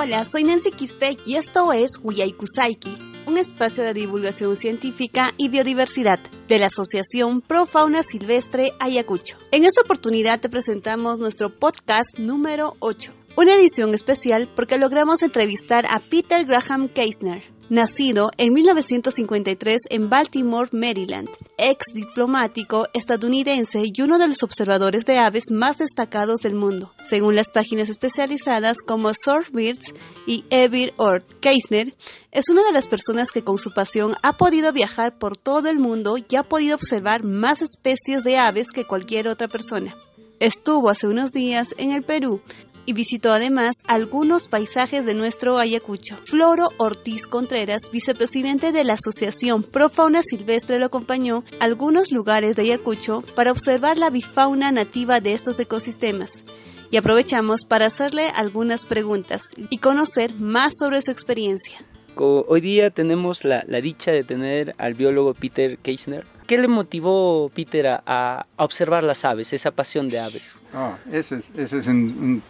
[0.00, 6.20] Hola, soy Nancy Quispe y esto es Huyaykusaiki, un espacio de divulgación científica y biodiversidad
[6.46, 9.36] de la Asociación Pro Fauna Silvestre Ayacucho.
[9.50, 15.84] En esta oportunidad te presentamos nuestro podcast número 8, una edición especial porque logramos entrevistar
[15.90, 21.28] a Peter Graham Keisner, nacido en 1953 en Baltimore, Maryland,
[21.58, 27.34] ex diplomático estadounidense y uno de los observadores de aves más destacados del mundo, según
[27.34, 29.10] las páginas especializadas como
[29.52, 29.92] Birds
[30.26, 31.24] y Evir Ort.
[31.40, 31.94] Keisner
[32.30, 35.78] es una de las personas que con su pasión ha podido viajar por todo el
[35.78, 39.94] mundo y ha podido observar más especies de aves que cualquier otra persona.
[40.40, 42.40] Estuvo hace unos días en el Perú
[42.88, 46.16] y visitó además algunos paisajes de nuestro Ayacucho.
[46.24, 52.56] Floro Ortiz Contreras, vicepresidente de la Asociación Pro Fauna Silvestre, lo acompañó a algunos lugares
[52.56, 56.44] de Ayacucho para observar la bifauna nativa de estos ecosistemas.
[56.90, 61.80] Y aprovechamos para hacerle algunas preguntas y conocer más sobre su experiencia.
[62.16, 66.24] Hoy día tenemos la, dicha de tener al biólogo Peter Keisner.
[66.46, 70.58] ¿Qué le motivó Peter a, observar las aves, esa pasión de aves?
[70.74, 72.42] Oh, eso es, eso es un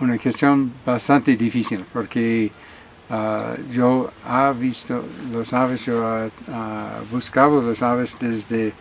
[0.00, 2.50] una cuestión bastante difícil porque
[3.10, 5.02] ah, yo he visto
[5.32, 6.30] los aves, yo he
[7.10, 8.72] buscado los aves desde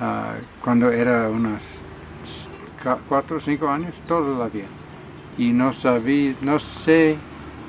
[0.00, 1.82] ah, cuando era unos
[3.08, 4.66] cuatro o cinco años, toda la vida.
[5.38, 7.16] Y no sabía, no sé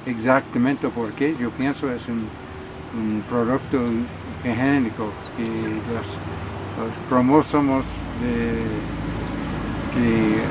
[0.06, 2.28] exactamente por qué, yo pienso es un,
[3.30, 3.80] producto
[4.44, 5.46] genético que
[5.94, 6.18] los,
[7.08, 7.86] cromosomas
[8.22, 8.59] de,
[9.94, 10.42] que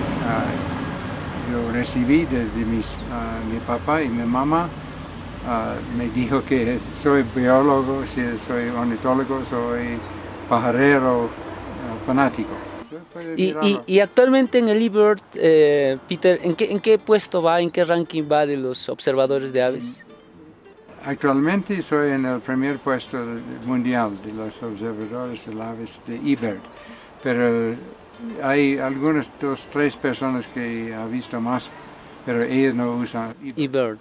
[1.73, 2.93] recibí desde mis,
[3.51, 4.69] mi papá y mi mamá.
[5.41, 9.99] Uh, me dijo que soy biólogo, soy ornitólogo, soy
[10.51, 12.51] pajarero uh, fanático.
[13.37, 17.61] Y, y, y, actualmente en el eBird, eh, Peter, ¿en qué, ¿en qué puesto va,
[17.61, 20.05] en qué ranking va de los observadores de aves?
[21.05, 23.17] Actualmente soy en el primer puesto
[23.65, 26.61] mundial de los observadores de aves de eBird,
[27.23, 27.77] pero
[28.43, 31.71] hay algunas, dos, tres personas que ha visto más,
[32.25, 33.99] pero ellos no usan eBird.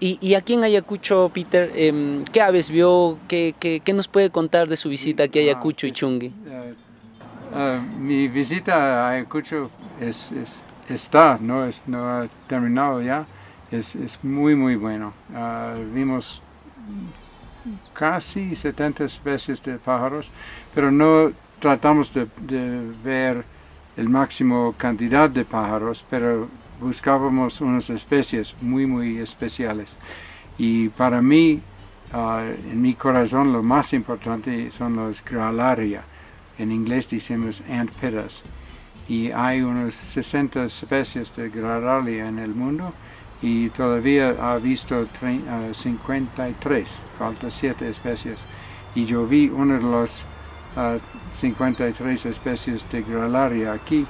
[0.00, 3.18] Y, y, aquí en Ayacucho, Peter, em, ¿qué aves vio?
[3.28, 6.26] ¿Qué, qué, qué, nos puede contar de su visita aquí a Ayacucho y Chungui?
[6.26, 6.74] Eh,
[7.54, 9.70] eh, mi visita a Ayacucho
[10.00, 13.26] es, es, está, no, es, no ha terminado ya,
[13.70, 15.12] es, es muy, muy bueno.
[15.36, 16.42] Ah, vimos
[17.92, 20.30] casi 70 especies de pájaros,
[20.74, 22.26] pero no tratamos de,
[23.04, 23.44] ver
[23.96, 26.48] el máximo cantidad de pájaros, pero
[26.80, 29.96] buscábamos unas especies muy, muy especiales.
[30.58, 31.60] Y para mí,
[32.12, 36.02] ah, en mi corazón, lo más importante son los Gralaria.
[36.58, 38.42] En inglés decimos antpidas.
[39.08, 42.92] Y hay unas 60 especies de Gralaria en el mundo
[43.40, 45.06] y todavía ha visto
[45.72, 48.38] 53, ah, falta 7 especies.
[48.96, 49.80] Y yo vi uno de
[50.76, 51.02] los
[51.34, 54.06] 53 especies de gralaria aquí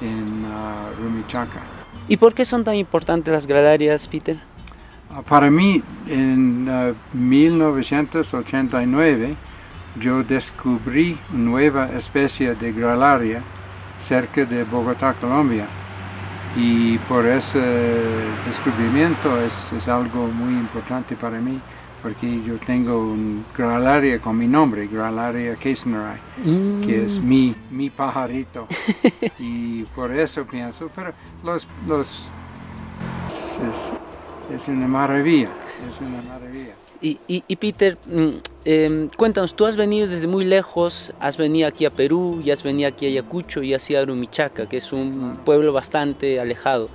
[0.00, 1.60] en uh, Rumichaca.
[2.08, 4.40] ¿Y por qué son tan importantes las gradarias, Peter?
[5.10, 6.64] Ah, para mí, en
[7.12, 9.36] 1989, uh,
[10.00, 13.42] yo descubrí nueva especie de gralaria
[13.98, 15.66] cerca de Bogotá, Colombia.
[16.56, 17.60] Y por ese
[18.46, 21.58] descubrimiento es, es algo muy importante para mí
[22.02, 26.18] porque yo tengo un gralaria con mi nombre, Gralaria Keisnerai,
[26.84, 27.28] que es mm.
[27.28, 28.66] mi, mi pajarito.
[29.38, 31.12] y por eso pienso, pero
[31.44, 32.08] los, los
[33.70, 33.92] es,
[34.52, 35.50] es una maravilla,
[35.88, 36.74] es una maravilla.
[37.02, 38.28] Y, y, Peter, mm,
[38.64, 42.62] em, cuéntanos, tú has venido desde muy lejos, has venido aquí a Perú, y has
[42.62, 46.88] venido aquí a Ayacucho y así a Rumichaca, que es un pueblo bastante alejado.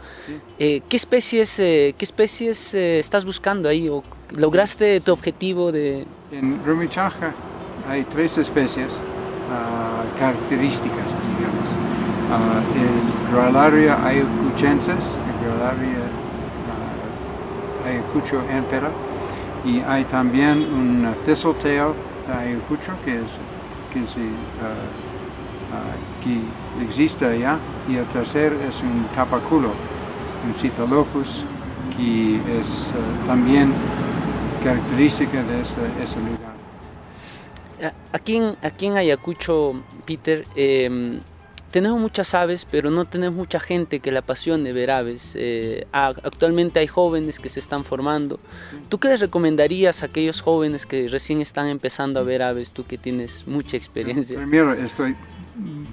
[0.60, 3.90] Eh, ¿Qué especies, eh, qué especies eh, estás buscando ahí?
[3.90, 4.02] ¿O
[4.32, 6.06] ¿Lograste tu objetivo de...?
[6.32, 7.34] En Rumichaca
[7.90, 9.00] hay tres especies
[9.50, 11.70] ah, características, digamos.
[12.28, 16.04] Uh, el Gralaria ayacuchensis, el Gralaria
[16.74, 18.92] uh, ayacucho empera,
[19.64, 21.94] y hay también un thistletail
[22.30, 23.40] ayacucho que, es,
[23.94, 24.04] que, uh,
[26.22, 27.58] que existe allá,
[27.88, 29.70] y el tercer es un tapaculo,
[30.46, 31.46] un Citalopus,
[31.96, 32.94] que es
[33.26, 33.74] también
[34.68, 36.54] característica de ese, lugar.
[38.12, 41.20] Aquí en, aquí en Ayacucho, Peter, em,
[41.72, 45.34] tenemos muchas aves, pero no tenemos mucha gente que la apasione ver aves.
[45.36, 48.40] Eh, actualmente hay jóvenes que se están formando.
[48.90, 52.86] ¿Tú qué les recomendarías a aquellos jóvenes que recién están empezando a ver aves, tú
[52.86, 54.38] que tienes mucha experiencia?
[54.38, 55.16] Primero, estoy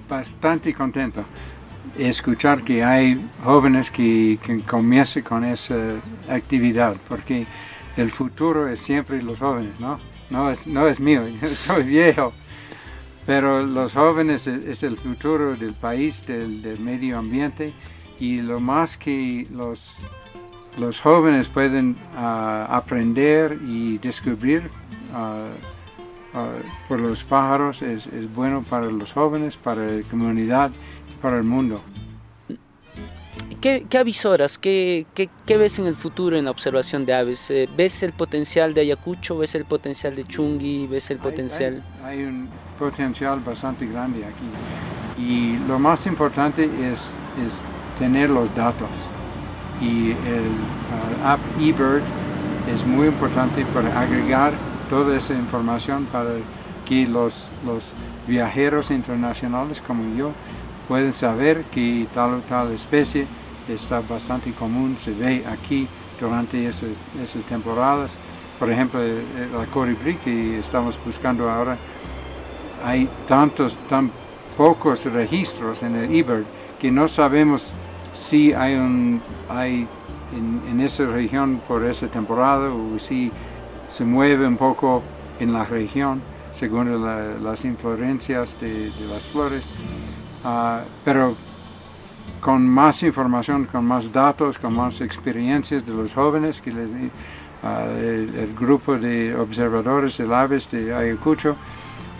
[0.09, 1.23] bastante contento
[1.97, 5.75] escuchar que hay jóvenes que, que comiencen con esa
[6.29, 7.45] actividad, porque
[7.97, 9.99] el futuro es siempre los jóvenes, ¿no?
[10.29, 12.33] No es, no es mío, yo soy viejo,
[13.25, 17.73] pero los jóvenes es, el futuro del país, del, medio ambiente,
[18.19, 19.97] y lo más que los,
[20.79, 24.69] los jóvenes pueden ah, aprender y descubrir
[25.13, 25.47] ah,
[26.33, 26.51] ah,
[26.87, 30.71] por los pájaros es, es bueno para los jóvenes, para la comunidad,
[31.21, 31.81] para el mundo.
[33.65, 34.59] ¿Qué, avisoras?
[34.59, 37.49] ¿Qué, ¿Qué, ves en el futuro en la observación de aves?
[37.49, 39.39] Eh, ¿Ves el potencial de Ayacucho?
[39.39, 40.85] ¿Ves el potencial de Chungui?
[40.85, 41.81] ¿Ves el potencial?
[42.03, 42.47] Hay, un
[42.77, 45.19] potencial bastante grande aquí.
[45.19, 48.89] Y lo más importante es, es tener los datos.
[49.81, 50.45] Y el
[51.23, 52.03] uh, app eBird
[52.71, 54.53] es muy importante para agregar
[54.91, 56.35] toda esa información para
[56.87, 57.83] que los, los
[58.27, 60.33] viajeros internacionales como yo
[60.87, 63.25] pueden saber que tal o tal especie
[63.67, 65.87] está bastante común, se ve aquí
[66.19, 66.89] durante esas,
[67.49, 68.13] temporadas.
[68.59, 71.77] Por ejemplo, eh, eh, la colibrí que estamos buscando ahora,
[72.83, 74.11] hay tantos, tan
[74.55, 76.45] pocos registros en el eBird
[76.79, 77.73] que no sabemos
[78.13, 79.87] si hay un hay
[80.33, 83.31] en, esa región por esa temporada o si
[83.89, 85.01] se mueve un poco
[85.39, 86.21] en la región
[86.51, 87.03] según
[87.43, 89.69] las inflorencias de, las flores.
[90.43, 91.35] Ah, pero
[92.45, 97.67] con más información, con más datos, con más experiencias de los jóvenes, que les, uh,
[97.97, 101.55] el, grupo de observadores de aves de Ayacucho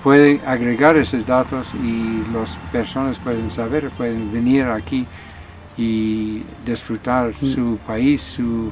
[0.04, 5.06] puede agregar esos datos y las personas pueden saber, pueden venir aquí
[5.78, 7.48] y disfrutar mm.
[7.48, 8.72] su país, su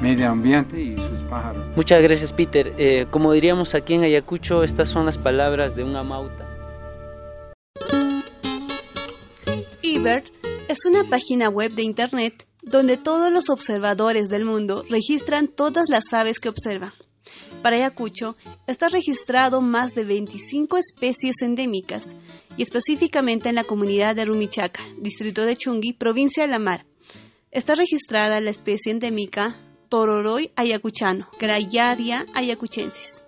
[0.00, 1.66] medio ambiente y sus pájaros.
[1.76, 2.72] Muchas gracias Peter.
[2.78, 6.46] Eh, como diríamos aquí en Ayacucho, estas son las palabras de una mauta.
[9.82, 15.88] Ebert es una página web de Internet donde todos los observadores del mundo registran todas
[15.88, 16.92] las aves que observan.
[17.62, 18.36] Para Ayacucho
[18.66, 22.14] está registrado más de 25 especies endémicas
[22.56, 26.84] y específicamente en la comunidad de Rumichaca, distrito de Chungui, provincia de La Mar.
[27.50, 29.56] Está registrada la especie endémica
[29.88, 33.22] Tororoy ayacuchano, Grayaria ayacuchensis.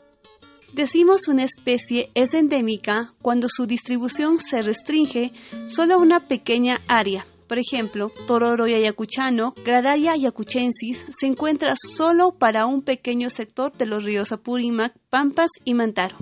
[0.74, 5.32] Decimos una especie es endémica cuando su distribución se restringe
[5.66, 7.26] solo a una pequeña área.
[7.50, 14.04] Por ejemplo, Tororo ayacuchano, Gradaria ayacuchensis, se encuentra solo para un pequeño sector de los
[14.04, 16.16] ríos Apurímac, Pampas y Mantaro.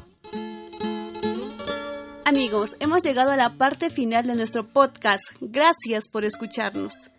[2.25, 5.23] Amigos, hemos llegado a la parte final de nuestro podcast.
[5.43, 7.11] Gracias por escucharnos.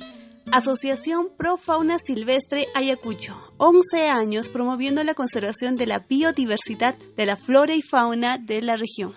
[0.52, 7.38] Asociación Pro Fauna Silvestre Ayacucho, 11 años promoviendo la conservación de la biodiversidad de la
[7.38, 9.14] flora y fauna de la región.